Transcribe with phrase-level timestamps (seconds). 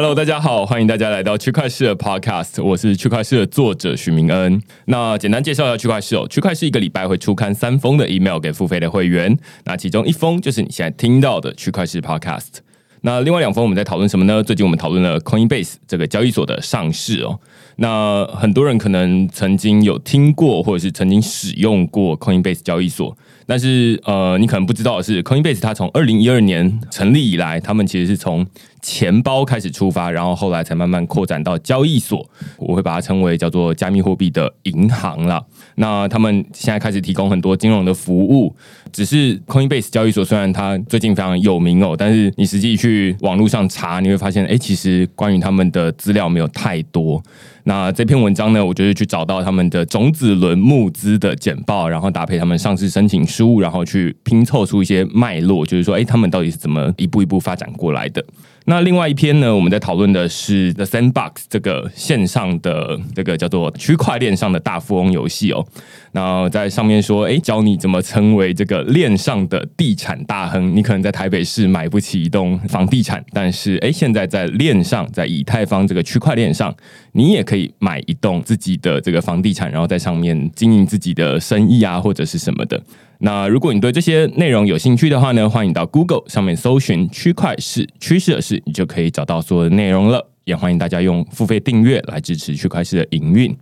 [0.00, 4.62] Hello，大家好，欢迎大家来到区块市的 Podcast，我是区块市的作者许明恩。
[4.84, 12.58] 那简单介绍一下区块市哦，区块市一个礼拜会出刊三封的 email 给付费的会员，那其中一封就是你现在听到的区块市 Podcast。
[13.00, 14.40] 那另外两封我们在讨论什么呢？
[14.40, 17.40] 最近我们讨论了 Coinbase 这个交易所的上市哦。
[17.78, 28.46] 那很多人可能曾经有听过，或者是曾经使用过 Coinbase 交易所，但是呃，你可能不知道的是，Coinbase 它从二零一二年成立以来，他们其实是从
[28.82, 32.28] 钱包开始出发，然后后来才慢慢扩展到交易所。
[32.58, 35.42] 我会把它称为叫做加密货币的银行了。
[35.76, 38.54] 那他们现在开始提供很多金融的服务，
[38.92, 47.22] 只是 Coinbase 交易所虽然它最近非常有名哦，但是你实际去网络上查，你会发现，哎，其实关于他们的资料没有太多。
[47.68, 58.24] 那这篇文章呢，我就是去找到他们的种子轮募资的简报，然后搭配他们上市申请书，然后去拼凑出一些脉络，就是说，哎，他们到底是怎么一步一步发展过来的？
[58.64, 65.66] 那另外一篇呢，我们在讨论的是 The Sandbox 这个线上的这个叫做区块链上的大富翁游戏哦。
[66.12, 70.74] 然后在上面说，哎，教你怎么成为这个链上的地产大亨。
[70.74, 76.74] 你可能在台北市买不起一栋房地产，但是哎，现在在链上，在以太坊这个区块链上，
[77.12, 82.82] 你也可以买一栋自己的这个房地产，然后在上面经营自己的生意啊，或者是什么的。
[83.20, 90.28] 那如果你对这些内容有兴趣的话呢，欢迎到 Google 上面搜寻“区块市趋势的事”，你就可以找到所有的内容了。
[90.44, 93.54] 也欢迎大家用付费订阅来支持区块市的营运。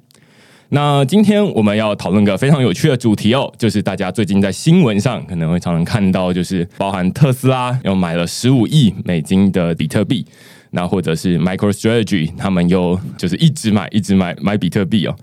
[0.68, 10.26] 那今天我们要讨论个非常有趣的主题哦，就是大家最近在新闻上可能会常常看到，就是包含特斯拉又买了十五亿美金的比特币，
[10.70, 15.16] 那或者是 MicroStrategy 他们又就是一直买一直买买比特币哦。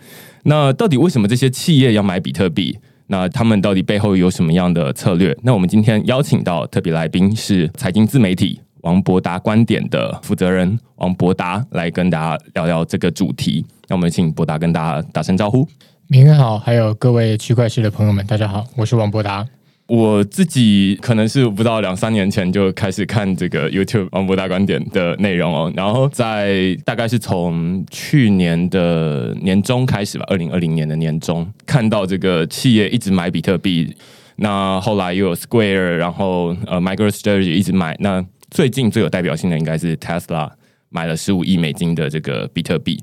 [0.43, 2.77] 那到底为什么这些企业要买比特币？
[3.07, 5.37] 那他们到底背后有什么样的策略？
[5.43, 13.65] 那我们今天邀请到特别来宾是财经自媒体王博达观点的负责人王博达，来跟大家聊聊这个主题。
[13.87, 15.67] 那我们请博达跟大家打声招呼。
[16.07, 19.45] 明天好，还有各位区块市的朋友们，大家好，我是王博达。
[19.87, 33.93] 我自己可能是不到两三年前就开始看这个 YouTube 王博大观点的内容哦，然后在大概是从去年的年中开始吧，二零二零年的年中看到这个企业一直买比特币，
[34.37, 40.49] 那后来又有 Square，然后呃 MicroStrategy 一直买，那最近最有代表性的应该是 Tesla
[40.89, 42.97] 买了十五亿美金的这个比特币，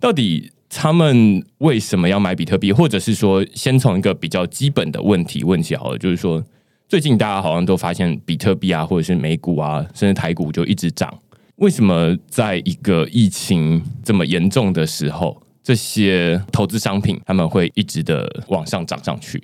[0.00, 0.50] 到底？
[0.68, 2.72] 他们为什么要买比特币？
[2.72, 6.44] 或者是说，先从一个比较基本的问题问起好了，就是说，
[6.88, 11.16] 最近大家好像都发现比特币啊，或者是美股啊，甚至台股就一直涨。
[11.56, 19.42] 为什么在一个疫情这么严重的时候，这些投资商品他们会一直的往上涨上去？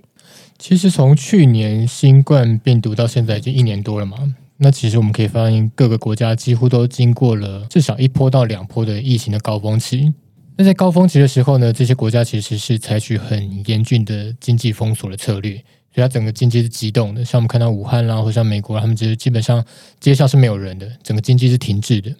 [0.58, 4.18] 其实从去年新冠病毒到现在已经一年多了嘛，
[4.58, 10.12] 那其实我们可以发现，各个国家几乎都经过了至少一波到两波的疫情的高峰期。
[10.56, 15.54] 那在高峰期的时候呢，这些国家其实是采取很严峻的经济封锁的策略，
[15.94, 17.24] 所以它整个经济是激动的。
[17.24, 19.64] 像我们看到武汉啦，或像美国，他们其实基本上
[19.98, 22.14] 街上是没有人的，整个经济是停滞的。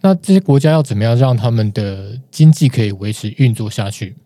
[0.00, 4.16] 那这些国家要怎么样让他们的经济可以维持运作下去？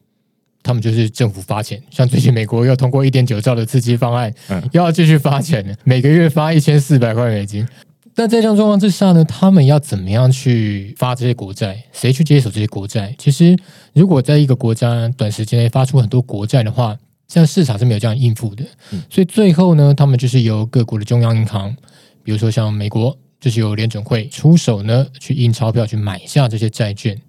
[0.63, 4.33] 他们就是政府发钱，像最近美国又通过一点九兆的刺激方案，
[4.73, 7.69] 又要继续发钱，每个月发一千四百块美金。
[8.15, 11.85] 但在这样状况之下呢，他们要怎么样去发这些国债？
[11.93, 13.13] 谁去接手这些国债？
[13.19, 13.57] 其实，
[13.93, 18.65] 如果在一个国家短时间内发出很多国债的话，这样市场是没有这样应付的。
[19.11, 21.75] 所以最后呢，他们就是由各国的中央银行，
[22.23, 27.21] 比如说像美国，就是由联准会出手呢，去印钞票去买下这些债券。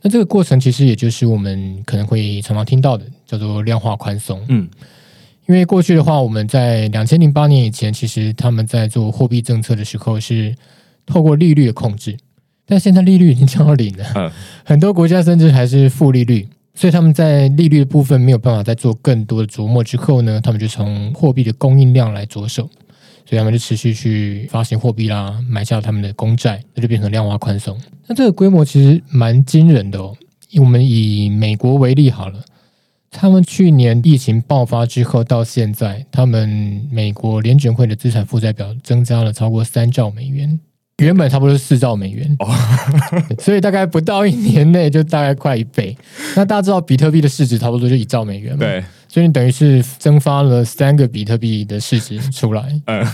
[0.00, 4.40] 那这个过程其实也就是我们可能会常常听到的，叫做量化宽松。
[4.48, 4.68] 嗯。
[5.46, 10.54] 因为过去的话，我们在两千零八年以前，其实他们在做货币政策的时候是
[11.04, 12.16] 透过利率的控制，
[12.66, 14.30] 但现在利率已经降到零了，嗯，
[14.64, 22.62] 很多国家甚至还是负利率，所以他们在利率的部分没有办法再做更多的琢磨之后呢，他们就从货币的供应量来着手，
[23.28, 27.78] 所以他们就持续去发行货币啦，买下他们的公债，那就变成量化宽松。
[28.06, 30.16] 那这个规模其实蛮惊人的哦，
[30.58, 32.42] 我们以美国为例好了。
[33.16, 40.58] 他们去年疫情爆发之后到现在，他们美国联准会的资产负债表增加了超过三兆美元，
[40.98, 42.36] 原本差不多是四兆美元，
[43.38, 45.96] 所以大概不到一年内就大概快一倍。
[46.34, 48.58] 那大家知道比特币的市值差不多就一兆美元嘛？
[48.58, 52.78] 对，所以你等于是增发了三个比特币的市值出来。
[52.86, 53.06] 嗯，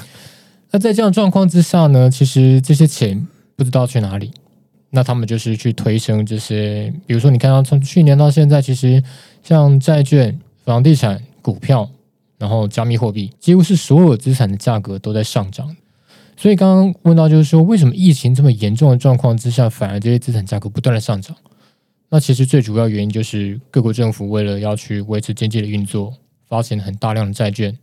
[0.71, 4.31] 那在这样状况之下呢，其实这些钱不知道去哪里。
[4.93, 9.01] 那他们就是去推升这些，比如说你看到从去年到现在，其实
[9.43, 11.91] 像债券、房地产、股票，
[12.39, 15.77] 然后加密货币，几乎是所有资产的价格都在上涨。
[16.37, 21.37] 所以刚刚问到就是说，为什么疫情这么严重的状况之下，反而这些资产价格不断的上涨？
[22.09, 26.15] 那其实最主要原因就是各国政府为了要去维持经济的运作，
[26.49, 27.77] 发行了很大量的债券。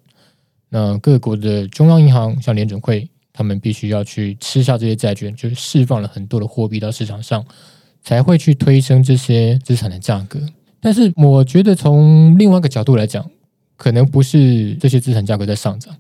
[0.70, 7.46] 那各国的中央银行像联准会，他们必须要去吃下这些债券，就是释放了很多的货币到市场上，
[8.02, 10.42] 才会去推升这些资产的价格。
[10.88, 13.30] 但是我觉得从另外一个角度来讲，
[13.76, 15.94] 可能不是这些资产价格在上涨。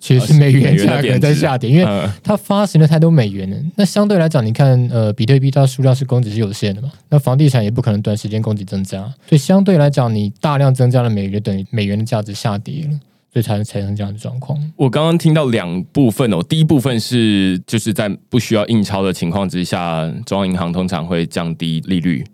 [0.00, 3.56] 其实是美元价格在下跌，因为它发行了太多美元了。
[3.76, 6.90] 那相对来讲，你看，呃，比特币它数量是供给是有限的嘛？
[7.10, 12.90] 那房地产也不可能短时间供给增加，所以相对来讲，你大量增加了美元，等于美元的价值下跌了，
[13.32, 14.58] 所以才产生这样的状况。
[14.74, 22.24] 我刚刚听到两部分哦，第一部分是就是在不需要印钞的情况之下，中央银行通常会降低利率，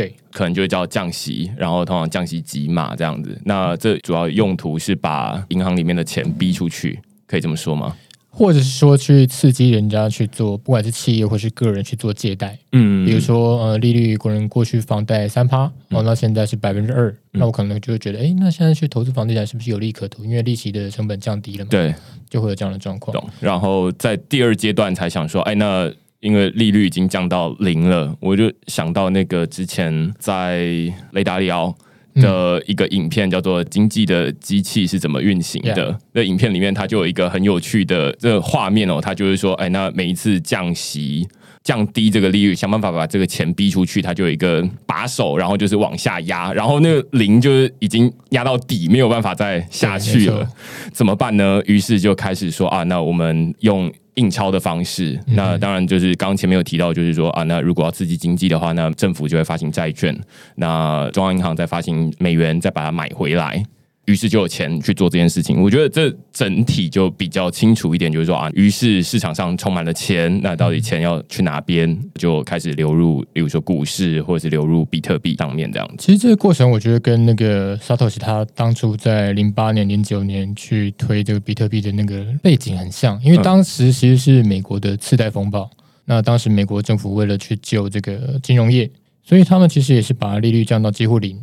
[0.00, 3.38] 对，可能就会叫降息，然后通常降息几码这样子。
[3.44, 6.98] 那这主要用途是把银行里面的钱逼出去。
[7.26, 7.96] 可以这么说吗？
[8.28, 20.24] 或者是说去刺激人家去做，不管是企业或是个人去做借贷，嗯，比如说呃，利率可能过去房贷三趴，然后现在是百分之二，那我可能就会觉得，哎，那现在去投资房地产是不是有利可图？
[20.24, 21.94] 因为利息的成本降低了嘛，对，
[22.28, 23.12] 就会有这样的状况。
[23.12, 23.30] 懂。
[23.38, 30.60] 然后在第二阶段才想说，哎，那因为利率已经降到零了，我就想到那个之前在
[31.12, 31.74] 雷达里奥。
[32.16, 35.92] 的一个影片叫做《经济的机器是怎么运行的》。
[36.12, 41.26] 那影片里面，它就有一个很有趣的这个画面哦，它就是说，哎，那每一次降息、
[41.62, 50.46] 降低这个利率，想办法把这个钱逼出去，它就有一个把手，然后就是往下压，然后那个零就是已经压到底，没有办法再下去了，
[50.92, 51.60] 怎么办呢？
[51.66, 53.92] 于是就开始说啊，那我们用。
[54.14, 60.14] 印钞的方式，那当然就是刚刚前面有提到，就是说啊，那如果要刺激经济的话，那政府就会发行债券，
[60.56, 63.62] 那中央银行再发行美元，再把它买回来。
[64.10, 75.94] 于是就有钱去做这件事情，我觉得这整体就比较清楚一点，就是说啊，于是市场上充满了钱，那到底钱要去哪边，就开始流入，比如说股市或者是流入比特币上面这样子。
[75.98, 85.70] 其实这个过程，我觉得跟那个 Satoshi 他当初在零八年、零九年去推这个比特币的那个背景很像，因为当时其实是美国的次贷风暴，
[86.06, 88.90] 那当时美国政府为了去救这个金融业，
[89.22, 91.38] 所以他们其实也是把利率降到几乎零。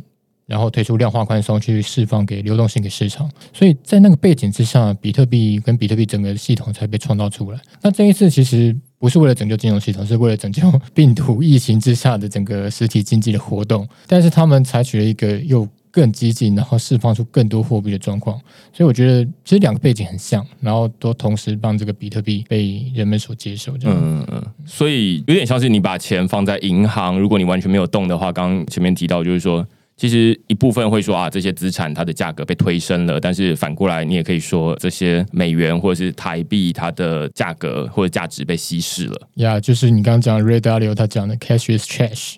[0.48, 7.60] 然后推出量化宽松去释放给流动性给市场，所以在那个背景之下，比特币跟比特币整个系统才被创造出来。
[7.82, 10.62] 那这一次其实不是为了拯救金融系统，是为了拯救
[10.94, 13.86] 病毒疫情之下的整个实体经济的活动。
[14.06, 18.40] 但是他们采取了一个又更激进，然后释放出更多货币的状况。
[18.72, 23.74] 所以我觉得其实两个背景很像，然后都同时让这个比特币被人们所接受。
[23.82, 29.66] 嗯，嗯嗯，所以有点像是你把钱放在银行，如果你完全没有动的话，刚刚前面提到就是说。
[29.98, 39.28] 其实一部分会说啊，这些资产它的价格被推升了，但是反过来你也可以说，这些美元或者是台币它的价格或者价值被稀释了。
[39.34, 42.36] 呀，就是你刚刚讲 Ray Dalio 他讲的 cash is trash，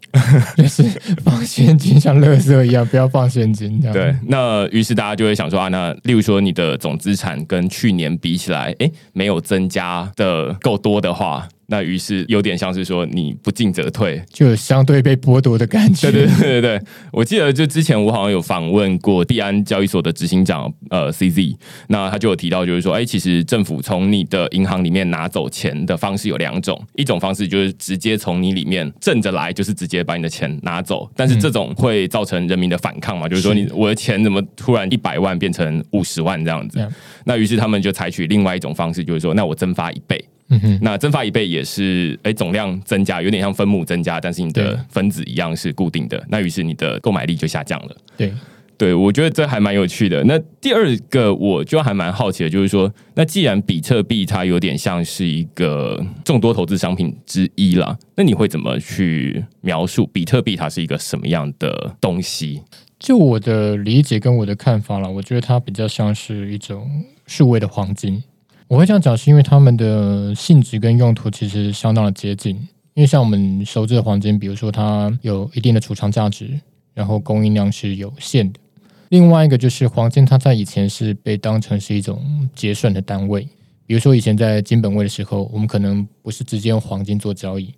[0.57, 0.83] 就是
[1.23, 3.79] 放现金像垃圾一样，不要放现金。
[3.93, 11.47] 对，那于是大家就会想说啊，那例如说你的总资产跟去年比起来，哎，没有增加的够多的话。
[11.71, 16.11] 那于是有点像是说你不进则退，就相对被剥夺的感觉。
[16.11, 16.81] 对对对对对，
[17.13, 21.57] 我记得就之前我好像有访问过币安交易所的执行长呃 CZ，
[21.87, 36.85] 那他就有提到就是说，哎，其实政府从你的银行里面拿走钱的方式有两种，一种方式就是直接从你里面挣着来，就是直接把你的钱拿走，但是这种会造成人民的反抗嘛，就是说你我的钱怎么突然一百万变成五十万这样子？
[37.25, 40.25] 那于是他们就采取另外一种方式，就是说，那我增发一倍。
[40.51, 47.97] 嗯哼，那蒸发一倍也是，哎，总量增加，有点像分母增加，但是你的分子一样是固定的，那于是你的购买力就下降了。
[48.17, 48.33] 对，
[48.77, 50.25] 对我觉得这还蛮有趣的。
[50.25, 62.61] 那第二个我就还蛮好奇的，就是说，那既然比特币它有点像是一个众多投资商品之一啦，那你会怎么去描述比特币它是一个什么样的东西？
[62.99, 68.23] 就我的理解跟我的看法了，我觉得它比较像是一种数位的黄金。
[68.71, 72.55] 我会这样讲，是因为它们的性质跟用途其实相当的接近。
[72.95, 76.57] 因为像我们熟知的黄金，比如说它有一定的储藏价值，
[76.95, 78.61] 然后供应量是有限的。
[79.09, 83.43] 另外一个就是黄金，它在以前是被当成是一种结算的单位。
[83.87, 87.75] 比如说以前在金本位的时候，我们可能不是直接用黄金做交易，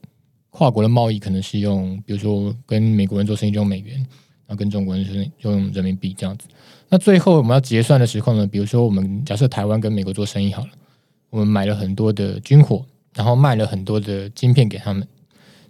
[0.51, 6.47] 跨国的贸易可能是用，比如说跟美国人做生意用美元，然后跟中国人是用人民币这样子。
[6.91, 10.69] 那最后我们要结算的时候呢，比如说我们假设台湾跟美国做生意好了。
[11.33, 12.85] 我们买了很多的军火，
[13.15, 15.09] 然后卖了很多的晶片给他们，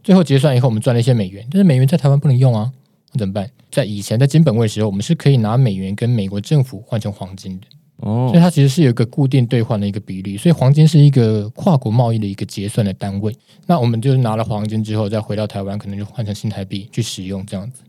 [0.02, 2.72] 最后结算以后，我们赚了一些美元，但是美元在台湾不能用啊，
[3.12, 3.48] 那怎么办？
[3.70, 7.66] 在以前在金本位的时候，我们是可以拿美元跟美国政府换成黄金的。
[7.98, 10.36] 哦所以，它其实是有一个固定兑换的一个比率。
[10.36, 13.32] 所以黄金是一个跨国贸易的一个结算的单位。
[13.66, 17.82] 那我们就是拿了黄金之后，再回到台湾，可能就换成新台币去使用这样子。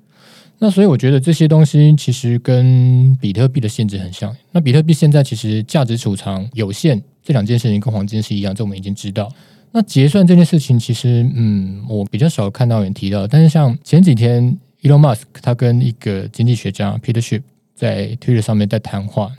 [0.64, 4.34] 那所以我觉得这些东西其实跟比特币的性质很像。
[4.50, 9.30] 那比特币现在其实价值储藏有限，这两件事情跟黄金是一样，这我们已经知道。
[9.74, 13.28] 那结算这件事情，其实嗯，我比较少看到有人提到。
[13.28, 17.42] 但是像前几天，Elon Musk 他跟一个经济学家 Peter Schiff
[17.76, 19.30] 在 Twitter 上面在谈话，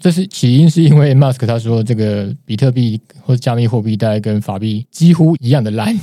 [0.00, 5.96] 这是起因是因为 Musk 他说这个比特币或者加密货币大概跟法币几乎一样的烂。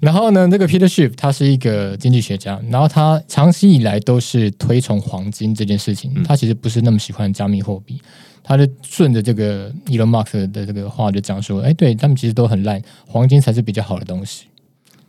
[0.00, 8.00] 然后呢，这个 Peter Schiff 他是一个经济学家，然后他长期以来都是推崇黄金这件事情，他其实不是那么喜欢加密货币。
[8.48, 14.44] 他就顺着这个 Elon Musk 的这个话就讲说，哎，对他们其实都很烂，黄金才是比较好的东西。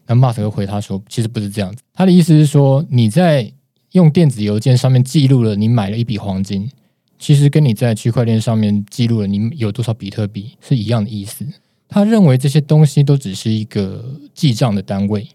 [0.08, 1.84] 那 Musk 又回他说，其实不是这样子。
[1.94, 3.52] 他的意思是说，你在
[3.92, 6.68] 用电子邮件上面记录了你买了一笔黄金，
[7.20, 11.46] 其实跟你在区块链上面记录了你有多少比特币是一样的意思。
[11.90, 14.04] 他认为这些东西都只是一个
[14.34, 15.28] 记账的单位，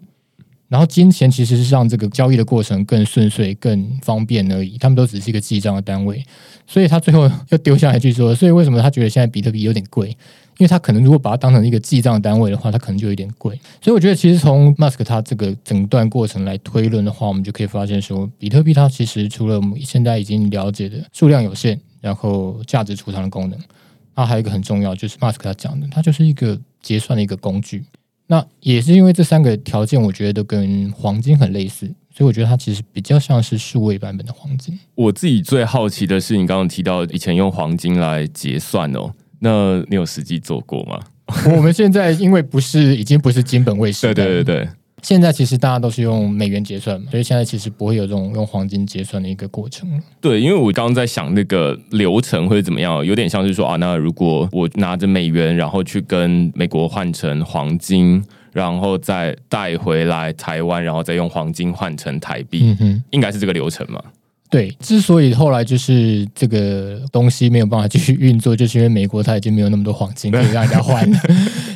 [0.69, 4.77] 然后金钱其实是让这个交易的过程更顺遂、更方便而已。
[4.77, 6.23] 他们都只是一个记账的单位，
[6.67, 10.09] 所以他最后又丢下来去说：“所以为什么他觉得现在比特币有点贵？
[10.59, 13.59] 因为他可能如果把它当成一个记账单位的话，它可能就有点贵。
[13.81, 23.59] 所以我觉得，其实从 Musk 他这个整段过程来推论的话，我们就可以发现说，比特币它其实除了我们现在已经了解的数量有限，然后价值储藏的功能。
[24.15, 27.83] 那还有一个很重要，就是 Musk 他讲的，它就是一个结算的一个工具。
[28.27, 34.79] 那也是因为这三个条件，我觉得都跟黄金很类似，所以我觉得它其实比较像是数位版本的黄金。
[34.95, 40.99] 我自己最好奇的是，你刚刚提到以前用黄金来结算哦，那你有实际做过吗？
[41.55, 44.69] 我们现在因为不是已经不是金本位时代， 对对对对，
[45.03, 49.99] 现在其实大家都是用美元结算嘛，所以现在其实不会有这种用黄金结算的一个过程了。
[50.21, 64.01] 对，因为我刚刚在想那个流程会怎么样，有点像是说啊，那如果我拿着美元，然后去跟美国换成黄金，然后再带回来台湾，然后再用黄金换成台币，嗯哼，应该是这个流程嘛？
[64.49, 71.19] 对，之所以后来就是这个东西没有办法继续运作，就是因为美国它已经没有那么多黄金可以让人家换了。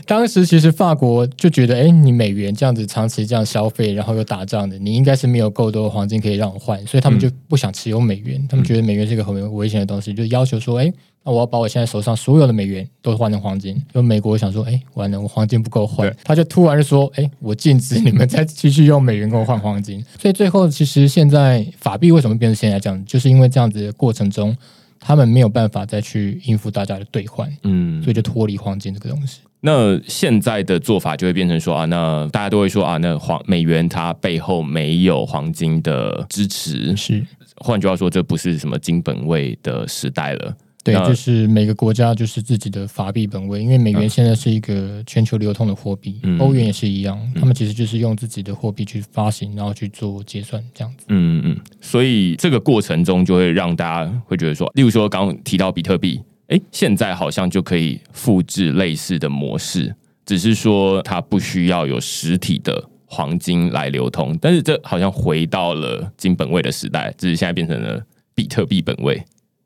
[0.07, 10.91] 当时其实法国就觉得，哎，你美元这样子长期这样消费，然后又打仗的，你应该是没有够多的黄金可以让我换，所以他们就不想持有美元，他们觉得美元是一个很危险的东西，就要求说，哎，
[11.25, 13.79] 那我要把我现在手上所有的美元都换成黄金。
[13.93, 20.01] 就美国想说，哎，完了，我黄金不够换，他就突然就说，哎，我禁止你们再继续用美元跟我换黄金。
[20.21, 24.55] 所以最后其实现在法币为什么变成现在这样，就是因为这样子的过程中，
[25.01, 29.41] 他们没有办法再去应付大家的兑换，嗯所，以就脱离黄金这个东西。
[29.61, 37.25] 那现在的做法就会变成说啊，那大家都会说啊，那黄美元它背后没有黄金的支持，是。
[37.59, 40.55] 换句话说，这不是什么金本位的时代了。
[40.83, 46.39] 对，那就是每个国家就是自己的法币本位，因为美元现在是一个全球流通的货币，嗯。
[46.39, 51.05] 欧元也是一样，他们其实就是用自己的货币去发行，然后去做结算这样子。
[51.09, 68.01] 嗯嗯，所以这个过程中就会让大家会觉得说，例如说刚刚提到比特币，诶，现在好像就可以复制类似的模式，只是说它不需要有实体的黄金来流通，但是这好像回到了金本位的时代，只是现在变成了
[68.33, 69.21] 比特币本位。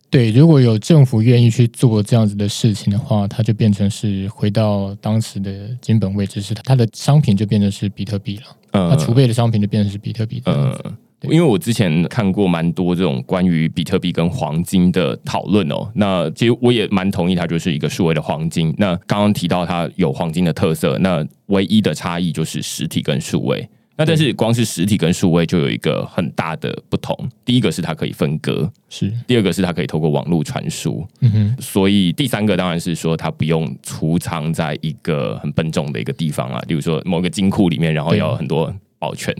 [0.09, 10.81] 对，如果有政府愿意去做这样子的事情的话，它就变成是回到当时的金本位，只是它的商品就变成是比特币了，嗯它呃储备的商品就变成是比特币这样子。
[10.83, 18.73] 呃，因为我之前看过蛮多这种关于比特币跟黄金的讨论哦，那其实我也蛮同意它就是一个数位的黄金。
[18.77, 23.69] 那刚刚提到它有黄金的特色，那唯一的差异就是实体跟数位。
[23.97, 39.35] 那但是光是实体跟数位就有一个很大的不同，第一个是它可以分割，是，第二个是它可以透过网络传输，嗯哼，所以第三个当然是说它不用储藏在一个很笨重的一个地方啊，例如说某个金库里面，然后对有很多保全。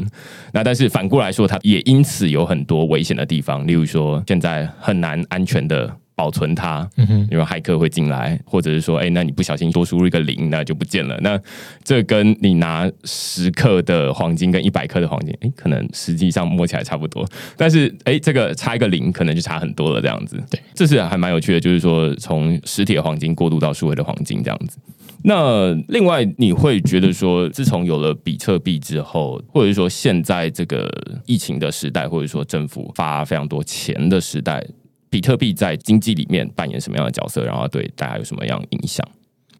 [0.51, 6.89] 那但是反过来说，它也因此有很多危险的地方，例如说现在很难安全的保存它。
[6.97, 11.15] 嗯哼，因为骇客会进来，或者是说，哎、那你不小心多输入一个零，那就不见了。
[11.21, 11.39] 那
[11.83, 17.23] 这跟你拿十克的黄金跟一百克的黄金，哎、可能实际上摸起来差不多，
[17.55, 20.01] 但是哎、这个差一个零，可能就差很多了。
[20.01, 24.79] 这样子，对，这是还蛮有趣的，就是说从实体的黄金过渡到数位的黄金这样子。
[25.23, 30.89] 那另外，你会觉得说，自从有了比特币之后，或者说现在这个
[31.25, 34.65] 疫情的时代，或者说政府发非常多钱的时代，
[35.09, 39.07] 比特币在经济里面扮演什么样的角色，然后对大家有什么样影响？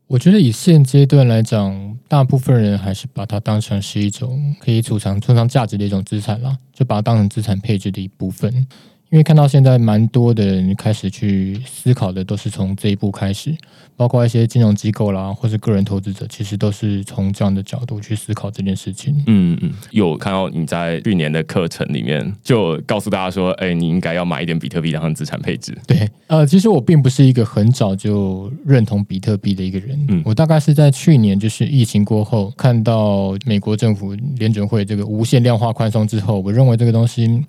[0.08, 8.68] 我觉得以现阶段来讲，大部分人还是把它当成是一种可以储藏、储藏价值的一种资产啦，就把它当成资产配置的一部分。
[9.12, 13.54] 因为看到现在蛮多的人开始去思考的，都是从这一步开始，
[13.98, 19.14] 包括一些金融机构啦，或是个人投资者，其实都是从这样的角度去思考这件事情。
[19.28, 25.78] 嗯嗯，有看到你在去年的课程里面就告诉大家说，哎，你应该要买一点比特币当成资产配置。
[25.86, 37.44] 对，呃，其实我并不是一个很早就认同比特币的一个人，嗯我大概是在去年就是疫情过后，看到美国政府联准会这个无限量化宽松之后，我认为这个东西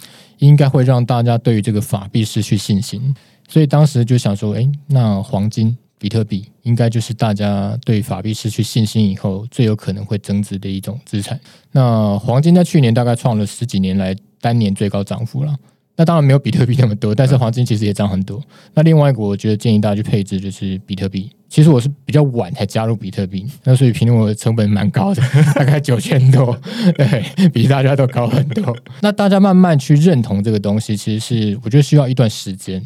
[0.46, 3.14] 应该会让大家对于这个法币失去信心，
[3.48, 5.76] 所以当时就想说，哎，那黄金。
[6.02, 11.38] 比特币应该就是大家对法币失去信心以后最有可能会增值的一种资产。
[11.70, 15.56] 那黄金在去年大概创了十几年来单年最高涨幅了。
[15.96, 18.40] 那当然没有比特币那么多，但是黄金其实也涨很多。
[18.74, 21.30] 那另外一个，我觉得建议大家去配置就是比特币。
[21.48, 25.22] 其实我是比较晚才加入比特币，那所以评论我的成本蛮高的，
[25.54, 26.58] 大概九千多，
[26.96, 28.74] 对比大家都高很多。
[29.02, 32.82] 那大家慢慢去认同这个东西，其实是我觉得需要一段时间。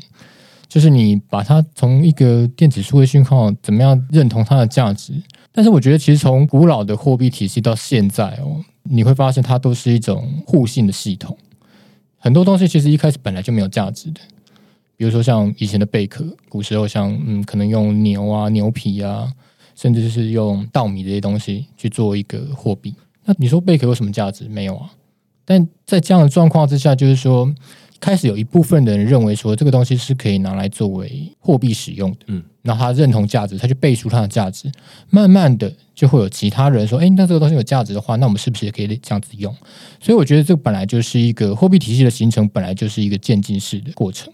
[0.69, 5.13] 就是你把它从一个电子数位讯号怎么样认同它的价值，
[5.53, 11.39] 但是我觉得其实从古老的货币体系到现在哦，你会发现它都是一种互信的系统。
[12.19, 14.21] 很多东西其实一开始本来就没有价值的，
[14.97, 19.33] 比如说像以前的贝壳，古时候像嗯，可能用牛啊、牛皮啊，
[19.75, 22.95] 甚至是用稻米这些东西去做一个货币。
[23.25, 24.49] 那你说贝壳有什么价值？
[24.49, 24.91] 没有啊。
[25.45, 27.55] 但在这样的状况之下，就是说。
[28.01, 34.71] 开始有一部分的人认为说这个东西是可以拿来作为货币使用的，嗯，那他认同价值，他去背书它的价值，
[35.11, 39.55] 慢慢的就会有其他人说，哎，那这个东西有价值的话，那我们是不是也可以这样子用？
[40.01, 44.33] 所以我觉得这本来就是一个货币体系的形成，本来就是一个渐进式的过程。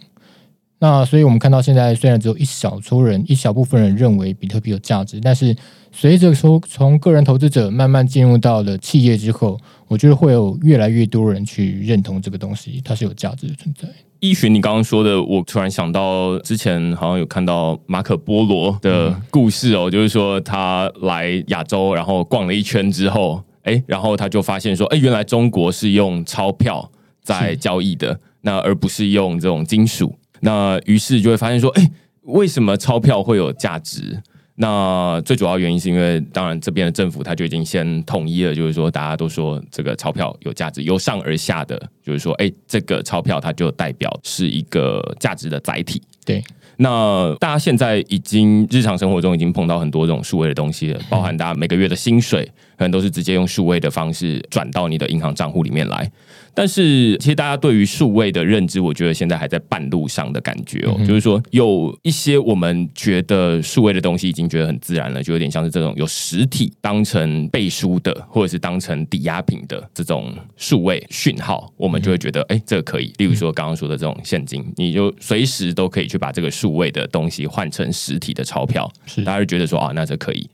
[0.82, 5.54] 那所以我们看到现在虽然只有一小撮人、一小部分人认为比特币有价值，但是
[5.92, 13.88] 随着说从个人投资者慢慢进入到了企业之后，我觉得会有越来越多人去认同这个东西，它是有价值的存在。
[14.18, 26.90] 依循你刚刚说的，我突然想到之前好像有看到马可波罗的故事哦，就是说他来亚洲，然后逛了一圈之后，哎，然后他就发现说，哎，原来中国是用钞票
[27.22, 30.16] 在交易的，那而不是用这种金属。
[30.44, 31.90] 那于是就会发现说，哎，
[32.22, 34.20] 为什么钞票会有价值？
[34.56, 46.02] 那最主要原因是因为，当然这边的政府他就已经先统一了，就是说大家都说这个钞票有价值，由上而下的就是说，哎，这个钞票它就代表是一个价值的载体。
[46.24, 46.44] 对，
[46.76, 56.10] 那大家现在已经日常生活中已经碰到很多这种数位的东西了，包含大家每个月的薪水，可能都是直接用数位的方式转到你的银行账户里面来。
[56.54, 60.94] 但是，其实大家对于数位的认知，我觉得现在还在半路上的感觉哦。
[60.98, 73.10] 就是说，有一些我们觉得数位的东西已经觉得很自然了，就有点像是这种有实体当成背书的，或者是当成抵押品的这种数位讯号，我们就会觉得，哎，这个可以。
[73.16, 80.46] 例如说刚刚说的这种现金，你就随时都可以去把这个数位的东西换成实体的钞票，是大家就觉得说啊，那这可以。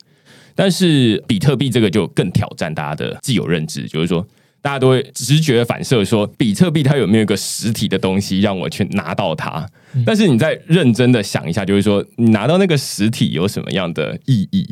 [0.59, 4.27] 但是比特币这个就更挑战大家的既有认知，就是说。
[4.61, 9.64] 大家都会直觉反射说，比特币它有没有一个实体的东西让我去拿到它？
[10.05, 14.68] 但是你再认真的想一下，就是说，你拿到那个实体有什么样的意义？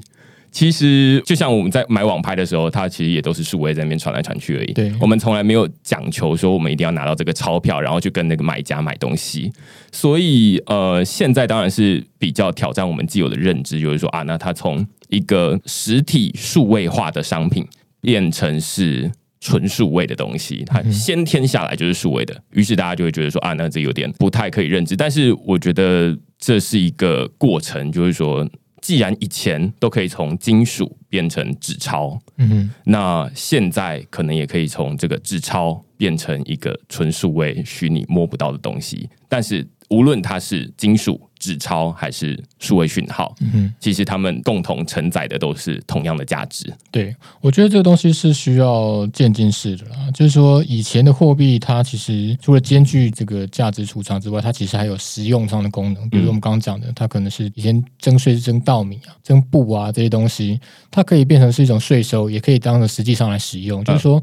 [0.57, 4.73] 其实就像我们在买网拍的时候，它其实也都是数位在那边传来传去而已。
[4.73, 9.53] 对我们从来没有讲求说我们一定要拿到这个钞票，然后去跟那个买家买东西。
[9.93, 17.69] 所以呃，现在当然是比较挑战我们既有的认知，就是说啊，那它从一个实体数位化的商品
[18.01, 19.13] 变成是。
[19.39, 24.97] 纯数位的东西，它先天下来就是数位的，于是大家就会觉得说啊，那这有点不太可以认知。
[24.97, 28.49] 但是我觉得这是一个过程，就是说，
[28.81, 39.09] 既然以前都可以从金属变成纸钞，嗯哼，那现在可能也可以从这个纸钞变成一个纯数位、虚拟摸不到的东西。
[39.29, 43.75] 但是无论它是金属、纸钞还是数位讯号，嗯哼。
[43.79, 46.73] 其实它们共同承载的都是同样的价值。
[46.91, 50.11] 对，我觉得这个东西是需要渐进式的啦。
[50.13, 56.09] 就是说，以前的货币它其实除了兼具这个价值储藏之外，它其实还有实用上的功能。
[56.11, 60.59] 比如说我们刚刚讲的，它可能是以前征税是征稻米啊、征布啊这些东西，
[60.91, 63.85] 它可以变成是一种税收，也可以当成实际上来使用。
[63.85, 64.21] 就是说，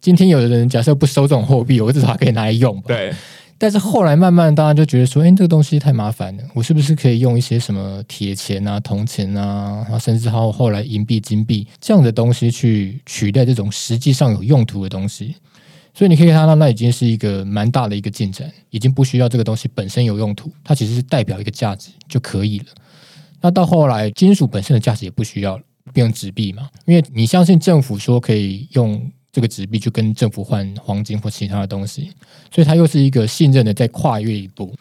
[0.00, 2.88] 今天有的人假设不收这种货币，我至少还可以拿来用吧。
[2.88, 3.12] 对，
[3.60, 15.34] 但是后来慢慢大家就觉得说，哎，这个东西太麻烦了，我是不是可以用一些什么铁钱啊、铜钱啊，甚至还有后来银币、金币这样的东西去取代这种实际上有用途的东西？
[15.92, 22.66] 所以你可以看到，那已经是一个蛮大的一个进展，已经不需要这个东西本身有用途，它其实是代表一个价值就可以了。
[23.40, 29.10] 那到后来，金属本身的价值也不需要了，变成纸币嘛，因为你相信政府说可以用。
[29.38, 32.10] 这个纸币去跟政府换黄金或其他的东西，
[32.52, 34.74] 所以它又是一个信任的在跨越一步。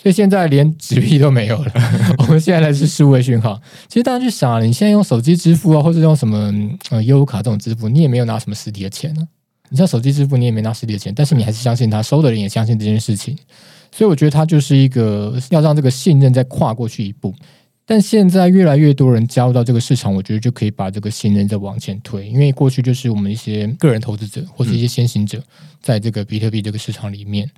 [0.00, 1.72] 所以现在连纸币都没有了，
[2.18, 3.60] 我们现在是数位讯号。
[3.88, 6.54] 其实大家去想啊，你现在用手机支付啊，或者用什么
[6.90, 9.26] 呃优卡这种支付，你也没有拿什么实体的钱呢。
[9.70, 13.36] 你像手机支付，你也没拿实体的钱，但是你还是相信他，收的人也相信这件事情。
[13.90, 17.34] 所以我觉得它就是一个要让这个信任再跨过去一步。
[17.88, 22.28] 但现在越来越多人加入到这个市场，我觉得就可以把这个信任再往前推。
[22.28, 25.40] 因为过去就是我们一些个人投资者或者一些先行者，
[25.80, 27.48] 在这个比特币这个市场里面。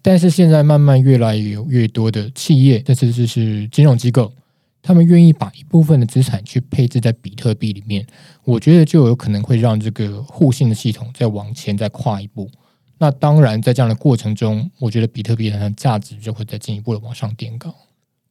[0.00, 4.32] 但是现在慢慢越来越有越多的企业，甚至是金融机构，
[4.82, 8.06] 他们愿意把一部分的资产去配置在比特币里面。
[8.44, 12.50] 我觉得就有可能会让这个互信的系统再往前再跨一步。
[12.96, 17.74] 那当然，在这样的过程中，我觉得比特币的价值就会再进一步的往上垫高。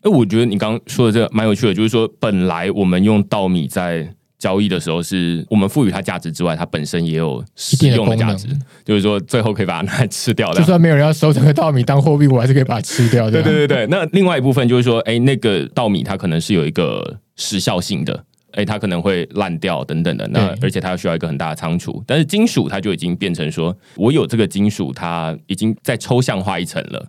[0.03, 8.49] 哎，我觉得你刚刚说的这个蛮有趣的，就是说，本来我们用稻米在交易的时候，是我们赋予它价值之外，它本身也有实用的价值，
[8.83, 10.59] 就是说最后可以把它拿来吃掉的。
[10.59, 13.31] 就算没有人要收这个稻米当货币，我还是可以把它吃掉。
[13.31, 13.87] 对对对对。
[13.87, 20.27] 那另外一部分就是说，哎，那个稻米它可能是有一个时效性的，哎，它可能会烂掉等等的。
[20.27, 27.07] 那而且它需要一个很大的仓储，但是金属它就已经变成说，我有这个金属，它已经在抽象化一层了。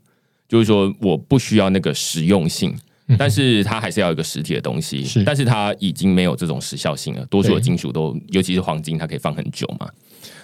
[0.55, 2.73] 就是说，我不需要那个实用性，
[3.19, 5.05] 但是它还是要一个实体的东西。
[5.05, 7.27] 是，但是它已经没有这种时效性了。
[7.27, 9.89] 多数的金属都，尤其是黄金，它可以放很久嘛。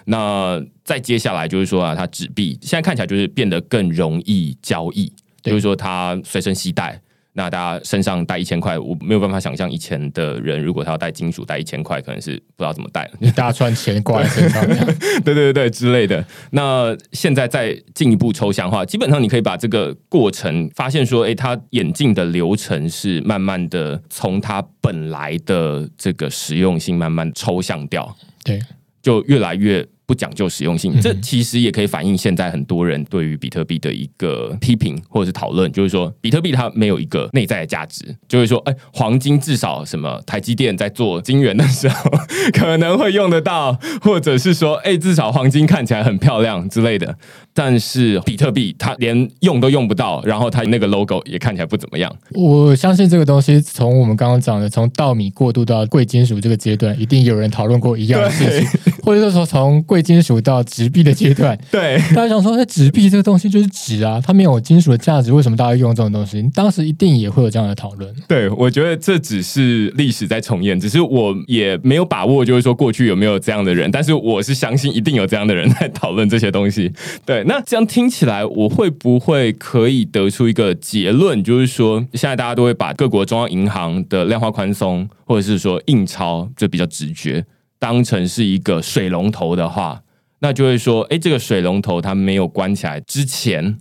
[0.06, 5.12] 那再接下来就是说啊，它纸币现在看起来就是变得更容易交易，
[5.44, 7.00] 就是说它随身携带。
[7.32, 13.08] 那大家身上带一千块，我没有办法想象以前的人，如果他要带金属带一千块，可能是不知道怎么带。
[13.20, 14.66] 一大串钱挂在身上，
[15.24, 16.24] 对对对对之类的。
[16.50, 28.60] 那现在再进一步抽象化，基本上你可以把这个过程发现说，哎，他眼镜的流程是慢慢的从它本来的这个实用性慢慢抽象掉，对，
[29.00, 29.86] 就越来越。
[30.10, 42.10] 不讲究实用性，这其实也可以反映现在很多人对于比特币的一个批评或者是讨论，就是说比特币它没有一个内在的价值，就是说，哎，黄金至少什么台积电在做晶圆的时候
[42.52, 47.16] 可能会用得到，或者是说，哎，至少黄金看起来很漂亮之类的。
[47.52, 52.12] 但是比特币它连用都用不到，然后它那个 logo 也看起来不怎么样。
[52.32, 61.58] 我相信这个东西从我们刚刚讲的，从稻米过渡到贵金属这个阶段，一定有人讨论过一样的事情，或者说从贵金属到纸币的阶段。
[61.70, 66.42] 对，大家想说，那纸币这个东西就是纸啊，它没有金属的价值，为什么大家用这种东西？
[66.54, 68.14] 当时一定也会有这样的讨论。
[68.28, 76.92] 对，我觉得这只是历史在重演，只是我也没有把握，就是说过去有没有这样的人，但是我是相信一定有这样的人在讨论这些东西。
[77.26, 77.42] 对。
[77.44, 87.44] 那这样听起来，我会不会可以得出一个结论，就是说，现在大家都会把各国中央银行的量化宽松，或者是说印钞，这比较直觉，
[87.80, 90.00] 当成是一个水龙头的话，
[90.38, 93.76] 那就会说，哎，这个水龙头它没有关起来之前，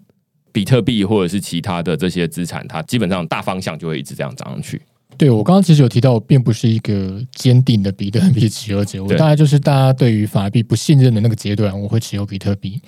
[0.51, 4.81] 比特币或者是其他的这些资产，它基本上大方向就会一直这样涨上去。
[5.17, 12.81] 对我刚刚其实有提到，我并不是一个坚定的比特币持有者，我大概就是大家对于法币不信任的那个阶段，我会持有比特币。